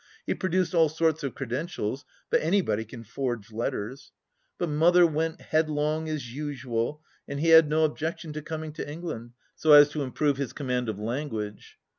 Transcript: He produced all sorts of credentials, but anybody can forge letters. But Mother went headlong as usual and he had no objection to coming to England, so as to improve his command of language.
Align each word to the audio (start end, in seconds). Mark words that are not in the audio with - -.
He 0.25 0.33
produced 0.33 0.73
all 0.73 0.89
sorts 0.89 1.21
of 1.21 1.35
credentials, 1.35 2.05
but 2.31 2.41
anybody 2.41 2.85
can 2.85 3.03
forge 3.03 3.51
letters. 3.51 4.11
But 4.57 4.69
Mother 4.69 5.05
went 5.05 5.39
headlong 5.39 6.09
as 6.09 6.33
usual 6.33 7.03
and 7.27 7.39
he 7.39 7.49
had 7.49 7.69
no 7.69 7.83
objection 7.83 8.33
to 8.33 8.41
coming 8.41 8.73
to 8.73 8.89
England, 8.91 9.33
so 9.55 9.73
as 9.73 9.89
to 9.89 10.01
improve 10.01 10.37
his 10.37 10.53
command 10.53 10.89
of 10.89 10.97
language. 10.97 11.77